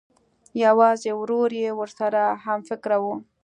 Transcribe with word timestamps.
یوازې 0.65 1.11
ورور 1.19 1.49
یې 1.61 1.69
ورسره 1.79 2.21
همفکره 2.43 2.97
و 3.03 3.05